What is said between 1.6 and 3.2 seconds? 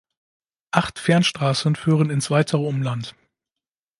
führen ins weitere Umland.